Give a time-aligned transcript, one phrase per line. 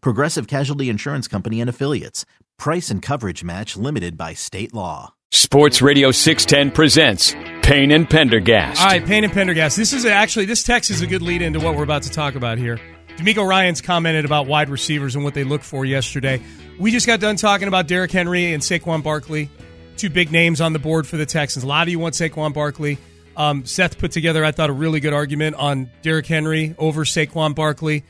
[0.00, 2.24] Progressive Casualty Insurance Company and Affiliates.
[2.58, 5.14] Price and coverage match limited by state law.
[5.32, 8.80] Sports Radio 610 presents Payne and Pendergast.
[8.80, 9.76] All right, Payne and Pendergast.
[9.76, 12.36] This is actually this text is a good lead into what we're about to talk
[12.36, 12.78] about here.
[13.16, 16.40] DeMeco Ryans commented about wide receivers and what they look for yesterday.
[16.78, 19.50] We just got done talking about Derrick Henry and Saquon Barkley,
[19.96, 21.64] two big names on the board for the Texans.
[21.64, 22.98] A lot of you want Saquon Barkley.
[23.36, 27.54] Um, Seth put together, I thought, a really good argument on Derrick Henry over Saquon
[27.54, 28.04] Barkley,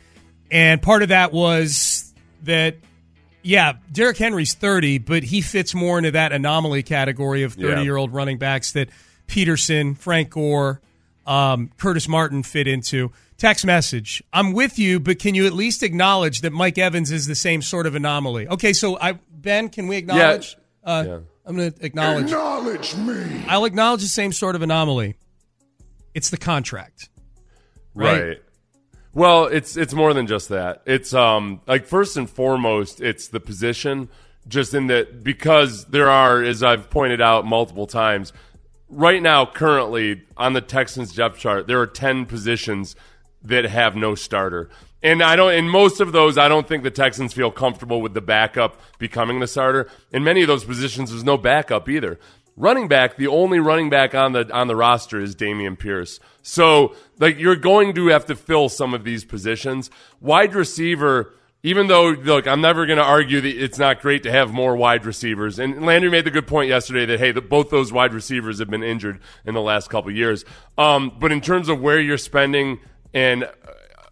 [0.50, 2.12] and part of that was
[2.44, 2.77] that
[3.42, 7.97] yeah, Derrick Henry's 30, but he fits more into that anomaly category of 30 year
[7.97, 8.89] old running backs that
[9.28, 10.80] Peterson, Frank Gore,
[11.27, 13.12] um, Curtis Martin fit into.
[13.39, 14.22] Text message.
[14.33, 17.61] I'm with you, but can you at least acknowledge that Mike Evans is the same
[17.62, 18.48] sort of anomaly?
[18.48, 20.56] Okay, so I Ben, can we acknowledge?
[20.84, 20.91] Yeah.
[20.92, 21.19] Uh, Yeah.
[21.44, 22.24] I'm going to acknowledge.
[22.24, 23.44] Acknowledge me.
[23.47, 25.14] I'll acknowledge the same sort of anomaly.
[26.14, 27.08] It's the contract.
[27.94, 28.20] Right.
[28.22, 28.39] Right.
[29.17, 30.83] Well, it's it's more than just that.
[30.84, 34.11] It's um like first and foremost, it's the position.
[34.47, 38.34] Just in that because there are, as I've pointed out multiple times,
[38.91, 42.95] right now currently on the Texans depth chart, there are ten positions
[43.42, 44.68] that have no starter.
[45.02, 48.12] And I don't in most of those I don't think the Texans feel comfortable with
[48.12, 49.89] the backup becoming the starter.
[50.12, 52.20] In many of those positions there's no backup either.
[52.58, 56.20] Running back, the only running back on the on the roster is Dameon Pierce.
[56.40, 59.90] So, like you're going to have to fill some of these positions.
[60.22, 64.33] Wide receiver, even though look, I'm never going to argue that it's not great to
[64.33, 65.58] have more wide receivers.
[65.58, 68.70] And Landry made the good point yesterday that hey, the, both those wide receivers have
[68.70, 70.46] been injured in the last couple years.
[70.78, 72.80] Um, but in terms of where you're spending
[73.12, 73.48] and uh,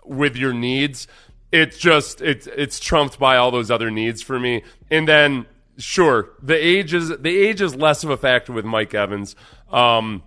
[0.04, 1.08] with your needs,
[1.50, 4.64] it's just it's it's trumped by all those other needs for me.
[4.90, 5.46] And then
[5.78, 9.36] sure, the age is the age is less of a factor with Mike Evans.
[9.70, 10.22] Um,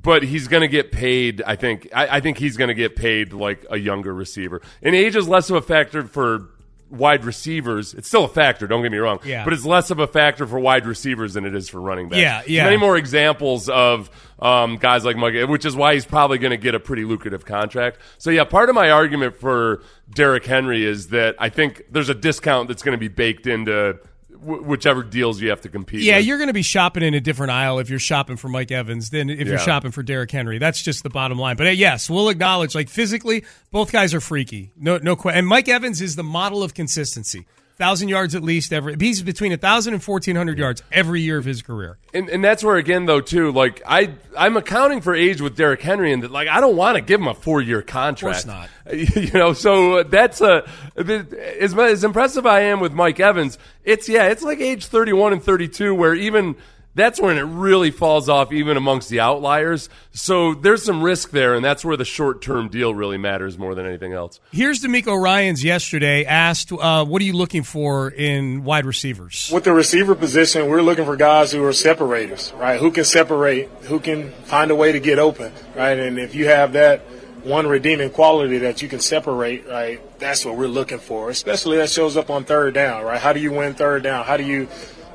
[0.00, 1.42] but he's going to get paid.
[1.42, 1.88] I think.
[1.94, 4.62] I, I think he's going to get paid like a younger receiver.
[4.82, 6.50] And age is less of a factor for
[6.90, 7.94] wide receivers.
[7.94, 8.66] It's still a factor.
[8.66, 9.20] Don't get me wrong.
[9.24, 9.44] Yeah.
[9.44, 12.20] But it's less of a factor for wide receivers than it is for running backs.
[12.20, 12.64] Yeah, There's yeah.
[12.64, 16.56] Many more examples of um, guys like Mike, which is why he's probably going to
[16.56, 17.98] get a pretty lucrative contract.
[18.18, 22.14] So yeah, part of my argument for Derrick Henry is that I think there's a
[22.14, 23.98] discount that's going to be baked into.
[24.40, 26.02] Wh- Whichever deals you have to compete.
[26.02, 26.26] Yeah, with.
[26.26, 29.10] you're going to be shopping in a different aisle if you're shopping for Mike Evans
[29.10, 30.58] than if you're shopping for Derrick Henry.
[30.58, 31.56] That's just the bottom line.
[31.56, 34.72] But uh, yes, we'll acknowledge like physically, both guys are freaky.
[34.76, 35.38] No, no question.
[35.38, 37.46] And Mike Evans is the model of consistency.
[37.78, 38.96] Thousand yards at least every.
[38.98, 41.96] He's between a thousand and fourteen hundred yards every year of his career.
[42.12, 45.80] And, and that's where again though too like I I'm accounting for age with Derrick
[45.80, 48.44] Henry and that like I don't want to give him a four year contract.
[48.44, 48.68] Of course not.
[48.90, 53.58] You know, so that's a as as impressive I am with Mike Evans.
[53.84, 56.56] It's yeah, it's like age 31 and 32 where even
[56.98, 59.88] that's when it really falls off even amongst the outliers.
[60.12, 63.74] So there's some risk there and that's where the short term deal really matters more
[63.74, 64.40] than anything else.
[64.52, 69.64] Here's DeMeco Ryans yesterday asked, uh, "What are you looking for in wide receivers?" With
[69.64, 72.80] the receiver position, we're looking for guys who are separators, right?
[72.80, 75.98] Who can separate, who can find a way to get open, right?
[75.98, 77.02] And if you have that
[77.44, 81.30] one redeeming quality that you can separate, right, that's what we're looking for.
[81.30, 83.20] Especially that shows up on third down, right?
[83.20, 84.24] How do you win third down?
[84.24, 84.68] How do you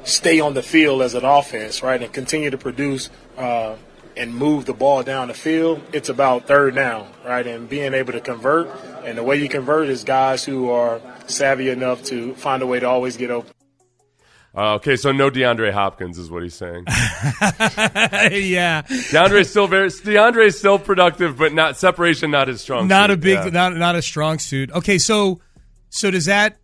[0.03, 3.75] stay on the field as an offense, right, and continue to produce uh,
[4.15, 5.81] and move the ball down the field?
[5.93, 8.67] It's about third down, right, and being able to convert.
[9.05, 12.79] And the way you convert is guys who are savvy enough to find a way
[12.79, 13.51] to always get open.
[14.55, 16.83] Uh, okay, so no DeAndre Hopkins is what he's saying.
[16.87, 22.87] yeah, DeAndre is still very DeAndre is still productive, but not separation, not as strong.
[22.87, 23.13] not suit.
[23.13, 23.49] a big, Yeah.
[23.49, 24.71] not not a strong suit.
[24.71, 25.39] Okay, so
[25.89, 26.57] so does that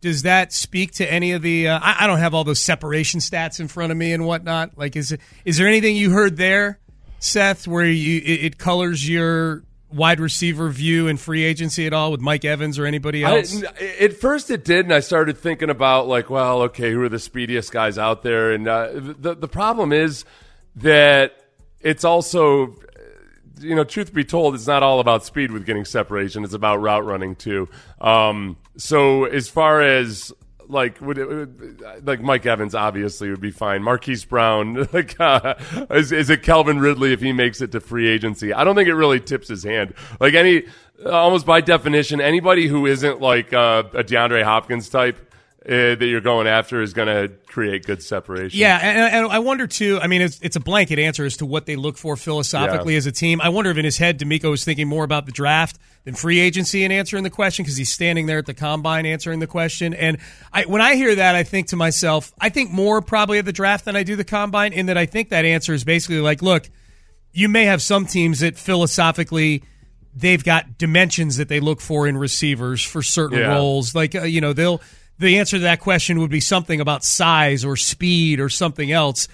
[0.00, 1.68] does that speak to any of the?
[1.68, 4.76] Uh, I, I don't have all those separation stats in front of me and whatnot.
[4.76, 6.78] Like, is it, is there anything you heard there,
[7.18, 12.10] Seth, where you it, it colors your wide receiver view in free agency at all
[12.10, 13.62] with Mike Evans or anybody I, else?
[14.00, 17.18] at first, it did, and I started thinking about like, well, okay, who are the
[17.18, 18.52] speediest guys out there?
[18.52, 20.24] And uh, the the problem is
[20.76, 21.44] that
[21.80, 22.76] it's also,
[23.62, 26.44] you know, truth be told, it's not all about speed with getting separation.
[26.44, 27.68] It's about route running too.
[28.00, 30.32] Um, so as far as
[30.68, 33.82] like would it, would- like Mike Evans obviously would be fine.
[33.82, 35.54] Marquise Brown, like uh,
[35.90, 38.52] is, is it Calvin Ridley if he makes it to free agency?
[38.54, 39.94] I don't think it really tips his hand.
[40.20, 40.64] Like any,
[41.04, 45.31] almost by definition, anybody who isn't like uh, a DeAndre Hopkins type
[45.64, 48.58] uh, that you're going after is going to create good separation.
[48.58, 49.98] Yeah, and, and I wonder too.
[50.02, 52.98] I mean, it's, it's a blanket answer as to what they look for philosophically Yeah.
[52.98, 53.40] as a team.
[53.40, 56.40] I wonder if in his head, DeMeco was thinking more about the draft than free
[56.40, 59.94] agency and answering the question because he's standing there at the combine answering the question.
[59.94, 60.18] And
[60.52, 63.52] I, when I hear that, I think to myself, I think more probably of the
[63.52, 64.72] draft than I do the combine.
[64.72, 66.68] In that, I think that answer is basically like, look,
[67.32, 69.62] you may have some teams that philosophically
[70.14, 73.54] they've got dimensions that they look for in receivers for certain Yeah.
[73.54, 73.94] roles.
[73.94, 74.80] Like uh, you know, they'll
[75.22, 79.28] the answer to that question would be something about size or speed or something else.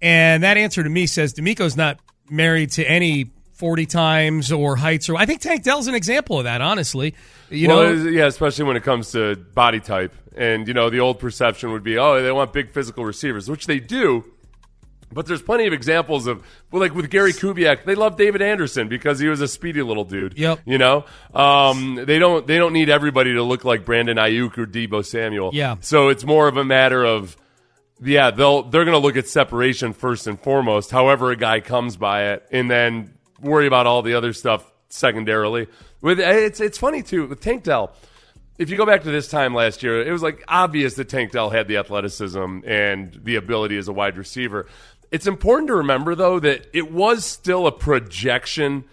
[0.00, 1.98] And that answer to me says DeMeco's not
[2.30, 6.44] married to any 40 times or heights or I think Tank Dell's an example of
[6.44, 7.14] that, honestly.
[7.50, 11.00] You well, know, yeah, especially when it comes to body type, and you know, the
[11.00, 14.24] old perception would be, oh, they want big physical receivers, which they do.
[15.12, 18.88] But there's plenty of examples of, well, like with Gary Kubiak, they love David Anderson
[18.88, 20.38] because he was a speedy little dude.
[20.38, 20.60] Yep.
[20.64, 21.04] You know,
[21.34, 25.50] um, they don't they don't need everybody to look like Brandon Aiyuk or Deebo Samuel.
[25.52, 25.76] Yeah.
[25.80, 27.36] So it's more of a matter of,
[28.02, 30.90] yeah, they'll they're going to look at separation first and foremost.
[30.90, 35.68] However, a guy comes by it, and then worry about all the other stuff secondarily.
[36.00, 37.94] With it's it's funny too with Tank Dell
[38.58, 41.32] if you go back to this time last year, it was like obvious that Tank
[41.32, 44.66] Dell had the athleticism and the ability as a wide receiver.
[45.12, 48.84] It's important to remember though that it was still a projection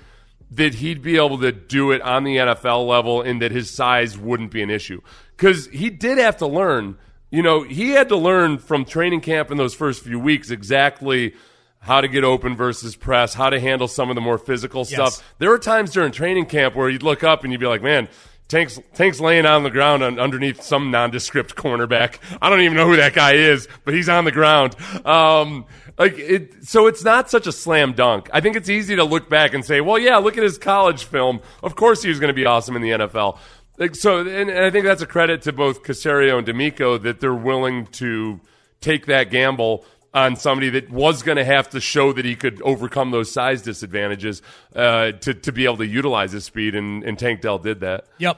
[0.51, 4.17] that he'd be able to do it on the NFL level and that his size
[4.17, 5.01] wouldn't be an issue.
[5.37, 6.97] Cuz he did have to learn,
[7.31, 11.33] you know, he had to learn from training camp in those first few weeks exactly
[11.81, 15.23] how to get open versus press, how to handle some of the more physical stuff.
[15.37, 18.09] There were times during training camp where you'd look up and you'd be like, "Man,
[18.49, 22.17] Tank's Tank's laying on the ground on, underneath some nondescript cornerback.
[22.41, 24.75] I don't even know who that guy is, but he's on the ground.
[25.05, 25.65] Um,
[25.99, 28.27] like it, so it's not such a slam dunk.
[28.33, 31.03] I think it's easy to look back and say, well, yeah, look at his college
[31.03, 31.41] film.
[31.61, 33.37] Of course, he was going to be awesome in the NFL.
[33.77, 37.19] Like so, and, and I think that's a credit to both Caserio and DeMeco that
[37.19, 38.41] they're willing to
[38.81, 42.61] take that gamble on somebody that was going to have to show that he could
[42.63, 44.41] overcome those size disadvantages
[44.75, 48.05] uh, to to be able to utilize his speed, and, and Tank Dell did that.
[48.17, 48.37] yep.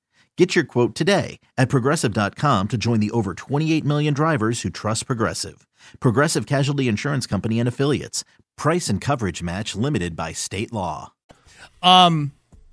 [0.37, 5.05] Get your quote today at progressive.com to join the over 28 million drivers who trust
[5.05, 5.67] Progressive.
[5.99, 8.23] Progressive Casualty Insurance Company and Affiliates.
[8.55, 11.11] Price and coverage match limited by state law.
[11.83, 12.31] Um,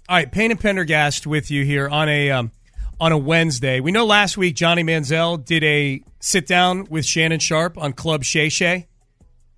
[0.09, 2.53] all right, Payne and Pendergast with you here on a um,
[3.01, 3.81] on a Wednesday.
[3.81, 8.23] We know last week Johnny Manziel did a sit down with Shannon Sharpe on Club
[8.23, 8.87] Shay Shay.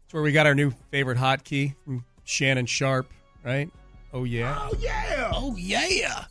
[0.05, 3.11] It's where we got our new favorite hotkey from Shannon Sharpe,
[3.45, 3.71] right?
[4.13, 4.59] Oh yeah.
[4.59, 5.31] Oh yeah.
[5.35, 6.25] Oh yeah.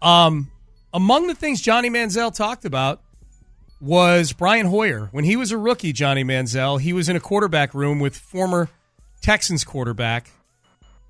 [0.00, 0.50] Um,
[0.92, 3.00] among the things Johnny Manziel talked about
[3.80, 5.08] was Brian Hoyer.
[5.12, 8.68] When he was a rookie, Johnny Manziel, he was in a quarterback room with former
[9.20, 10.30] Texans quarterback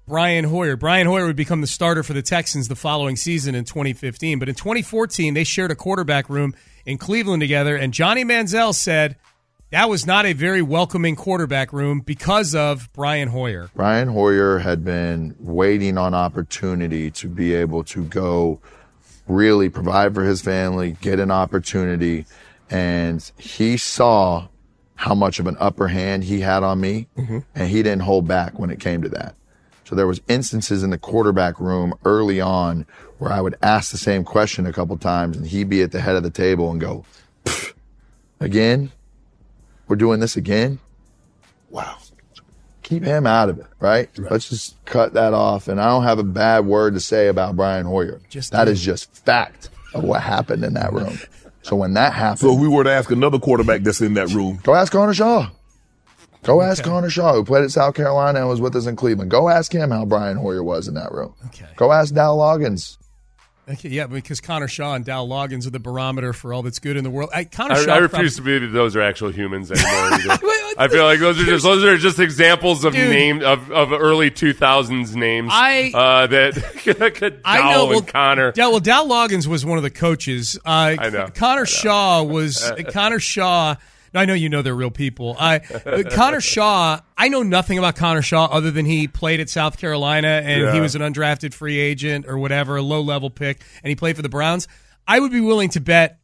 [0.06, 0.76] Brian Hoyer.
[0.76, 4.38] Brian Hoyer would become the starter for the Texans the following season in 2015.
[4.38, 9.16] But in 2014, they shared a quarterback room in Cleveland together, and Johnny Manziel said
[9.70, 13.70] that was not a very welcoming quarterback room because of Brian Hoyer.
[13.76, 18.60] Brian Hoyer had been waiting on opportunity to be able to go
[19.30, 22.26] really provide for his family, get an opportunity,
[22.68, 24.48] and he saw
[24.96, 27.38] how much of an upper hand he had on me, mm-hmm.
[27.54, 29.34] and he didn't hold back when it came to that.
[29.84, 32.86] So there was instances in the quarterback room early on
[33.18, 36.00] where I would ask the same question a couple times and he'd be at the
[36.00, 37.04] head of the table and go,
[38.38, 38.92] again,
[39.88, 40.78] we're doing this again.
[41.70, 41.96] Wow.
[42.90, 44.10] Keep him out of it, right?
[44.18, 44.32] right?
[44.32, 45.68] Let's just cut that off.
[45.68, 48.20] And I don't have a bad word to say about Brian Hoyer.
[48.28, 51.18] Just that is just fact of what happened in that room.
[51.62, 54.30] So when that happened, so if we were to ask another quarterback that's in that
[54.30, 55.50] room, go ask Connor Shaw.
[56.42, 56.88] Go ask okay.
[56.88, 59.30] Connor Shaw, who played at South Carolina and was with us in Cleveland.
[59.30, 61.34] Go ask him how Brian Hoyer was in that room.
[61.48, 61.66] Okay.
[61.76, 62.96] Go ask Dow Loggains.
[63.68, 66.96] Okay, yeah, because Connor Shaw and Dow Loggains are the barometer for all that's good
[66.96, 67.28] in the world.
[67.34, 70.38] I, Connor I, Shaw I refuse probably, to believe that those are actual humans anymore.
[70.80, 73.92] I feel like those are just those are just examples of Dude, name of, of
[73.92, 75.50] early two thousands names.
[75.52, 77.86] I uh, that I know.
[77.86, 78.52] Well, Connor.
[78.52, 80.58] Dow, well, Dow Loggains was one of the coaches.
[80.64, 81.28] Uh, I know.
[81.34, 81.64] Connor I know.
[81.64, 83.76] Shaw was Connor Shaw
[84.14, 85.36] I know you know they're real people.
[85.38, 85.60] I
[86.10, 87.00] Connor Shaw.
[87.16, 90.72] I know nothing about Connor Shaw other than he played at South Carolina and yeah.
[90.72, 94.16] he was an undrafted free agent or whatever, a low level pick, and he played
[94.16, 94.66] for the Browns.
[95.06, 96.19] I would be willing to bet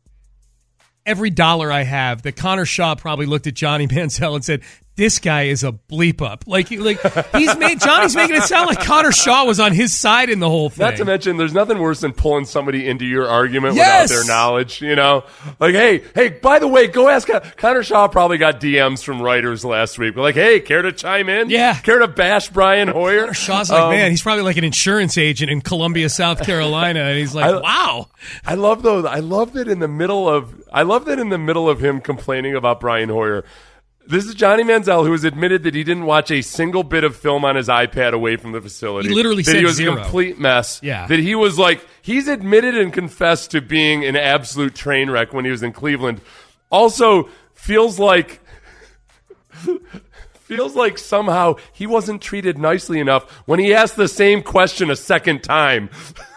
[1.07, 4.63] every dollar I have that Connor Shaw probably looked at Johnny Manziel and said,
[4.97, 6.45] this guy is a bleep up.
[6.47, 6.99] Like, like
[7.37, 10.49] he's made Johnny's making it sound like Connor Shaw was on his side in the
[10.49, 10.87] whole thing.
[10.87, 14.09] Not to mention, there's nothing worse than pulling somebody into your argument yes!
[14.09, 14.81] without their knowledge.
[14.81, 15.25] You know,
[15.61, 18.09] like, hey, hey, by the way, go ask Connor Shaw.
[18.09, 20.15] Probably got DMs from writers last week.
[20.15, 21.51] But like, hey, care to chime in?
[21.51, 23.21] Yeah, care to bash Brian Hoyer?
[23.21, 27.01] Connor Shaw's like, um, man, he's probably like an insurance agent in Columbia, South Carolina,
[27.01, 28.09] and he's like, I, wow.
[28.47, 29.05] I love those.
[29.05, 30.63] I love that in the middle of.
[30.77, 33.45] I love that in the middle of him complaining about Brian Hoyer
[34.09, 37.17] this is Johnny Manziel, who has admitted that he didn't watch a single bit of
[37.17, 39.09] film on his iPad away from the facility.
[39.09, 39.95] He literally that said he was zero.
[39.95, 40.81] a complete mess.
[40.83, 41.07] Yeah.
[41.07, 45.45] That he was like, he's admitted and confessed to being an absolute train wreck when
[45.45, 46.21] he was in Cleveland.
[46.71, 48.41] Also, feels like.
[50.35, 54.97] feels like somehow he wasn't treated nicely enough when he asked the same question a
[54.97, 55.91] second time.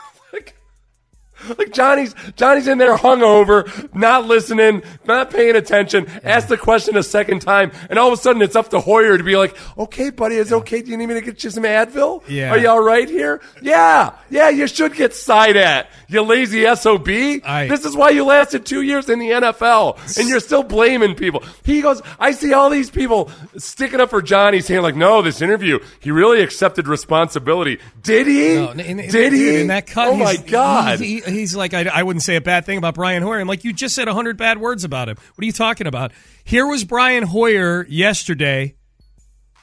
[1.57, 6.07] Like Johnny's Johnny's in there hungover, not listening, not paying attention.
[6.23, 9.17] Ask the question a second time, and all of a sudden it's up to Hoyer
[9.17, 10.81] to be like, "Okay, buddy, is it's okay.
[10.81, 12.23] Do you need me to get you some Advil?
[12.27, 12.51] Yeah.
[12.51, 13.41] Are you all right here?
[13.61, 14.49] Yeah, yeah.
[14.49, 17.07] You should get side at you lazy sob.
[17.07, 21.13] I, this is why you lasted two years in the NFL, and you're still blaming
[21.15, 21.43] people.
[21.63, 25.41] He goes, I see all these people sticking up for Johnny, saying like, "No, this
[25.41, 27.79] interview, he really accepted responsibility.
[28.01, 28.55] Did he?
[28.55, 29.61] No, in, in, Did he?
[29.61, 32.41] In that cut, oh my god." He, he, he's like, I, I, wouldn't say a
[32.41, 33.39] bad thing about Brian Hoyer.
[33.39, 35.17] I'm like, you just said 100 bad words about him.
[35.35, 36.11] What are you talking about?
[36.43, 38.75] Here was Brian Hoyer yesterday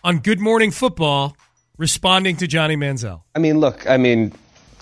[0.02, 1.36] on Good Morning Football
[1.78, 3.22] responding to Johnny Manziel.
[3.34, 4.32] I mean, look, I mean,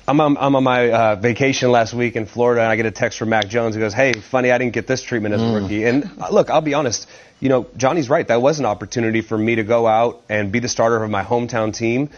[0.06, 2.90] I'm on, I'm on my uh, vacation last week in Florida, and I get a
[2.90, 5.46] text from Mac Jones who goes, "Hey, funny, I didn't get this treatment as a
[5.46, 5.62] mm.
[5.62, 7.08] rookie." And uh, look, I'll be honest.
[7.40, 8.26] You know, Johnny's right.
[8.26, 11.24] That was an opportunity for me to go out and be the starter of my
[11.24, 12.10] hometown team.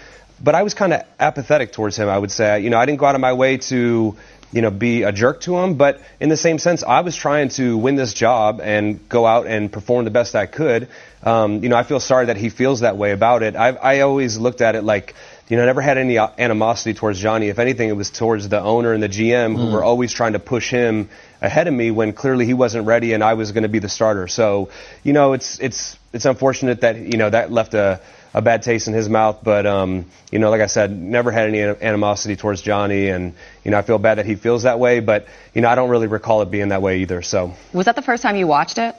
[0.43, 2.09] But I was kind of apathetic towards him.
[2.09, 4.17] I would say, you know, I didn't go out of my way to
[4.53, 5.75] you know, be a jerk to him.
[5.75, 9.47] But in the same sense, I was trying to win this job and go out
[9.47, 10.89] and perform the best I could.
[11.23, 13.57] Um, you know, I feel sorry that he feels that way about it.
[13.57, 15.15] I, I always looked at it like,
[15.49, 17.49] you know, I never had any animosity towards Johnny.
[17.49, 19.57] If anything, it was towards the owner and the GM mm.
[19.57, 21.09] who were always trying to push him
[21.41, 23.89] ahead of me when clearly he wasn't ready and I was going to be the
[23.89, 24.29] starter.
[24.29, 24.71] So,
[25.03, 28.01] you know, it's it's it's unfortunate that you know that left a
[28.37, 29.39] a bad taste in his mouth.
[29.43, 33.71] But um, you know, like I said, never had any animosity towards Johnny, and you
[33.71, 35.01] know, I feel bad that he feels that way.
[35.01, 37.23] But you know, I don't really recall it being that way either.
[37.23, 38.95] So was that the first time you watched it?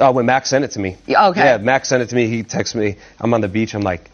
[0.00, 0.96] Uh, when Max sent it to me.
[1.08, 1.40] Okay.
[1.40, 2.28] Yeah, Max sent it to me.
[2.28, 2.96] He texted me.
[3.20, 3.74] I'm on the beach.
[3.74, 4.08] I'm like,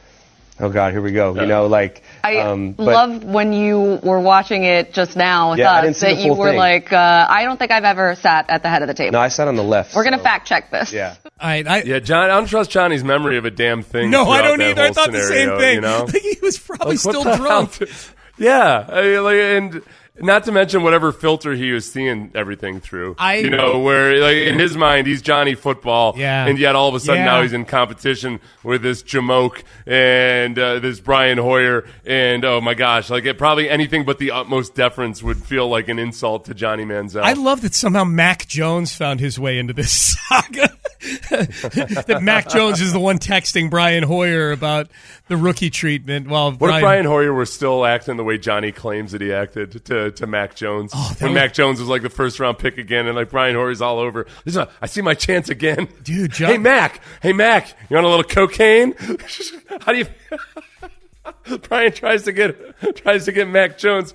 [0.61, 1.35] Oh God, here we go.
[1.35, 5.73] You know, like I um, love when you were watching it just now with yeah,
[5.73, 6.59] us that you were thing.
[6.59, 9.13] like, uh, I don't think I've ever sat at the head of the table.
[9.13, 9.97] No, I sat on the left.
[9.97, 10.93] We're gonna fact check this.
[10.93, 11.17] Yeah.
[11.41, 12.25] I, I, yeah, John.
[12.25, 14.11] I don't trust Johnny's memory of a damn thing.
[14.11, 14.83] No, I don't either.
[14.83, 15.75] I thought scenario, the same thing.
[15.75, 16.07] You know?
[16.13, 17.77] he was probably like, still drunk.
[18.39, 19.83] yeah, I mean, like, and
[20.21, 23.17] not to mention whatever filter he was seeing everything through.
[23.19, 26.47] I- you know, where like in his mind he's Johnny Football, Yeah.
[26.47, 27.27] and yet all of a sudden Yeah.
[27.33, 32.75] now he's in competition with this Jamoke and uh, this Brian Hoyer, and oh my
[32.75, 36.55] gosh, like it probably anything but the utmost deference would feel like an insult to
[36.55, 37.23] Johnny Manziel.
[37.23, 40.69] I love that somehow Mac Jones found his way into this saga.
[41.31, 44.89] that Mac Jones is the one texting Brian Hoyer about
[45.29, 48.73] the rookie treatment while What Brian, if Brian Hoyer were still acting the way Johnny
[48.73, 52.03] claims that he acted to, to Mac Jones Oh, when would- Mac Jones was like
[52.03, 54.25] the first round pick again, and like Brian Hoyer's all over.
[54.45, 57.95] This is a, I see my chance again, Dude, John- hey Mac, hey Mac, you
[57.97, 58.95] want a little cocaine?
[59.83, 60.07] How do you?
[61.69, 64.13] Brian tries to get tries to get Mac Jones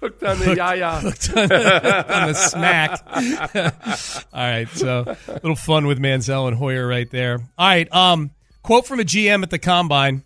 [0.00, 0.90] hooked on the yaya.
[1.00, 3.02] hooked on, on the smack.
[4.32, 7.38] All right, so a little fun with Manziel and Hoyer right there.
[7.56, 8.32] All right, um,
[8.62, 10.24] quote from a GM at the combine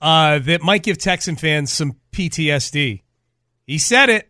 [0.00, 3.02] uh, that might give Texan fans some PTSD.
[3.66, 4.29] He said it.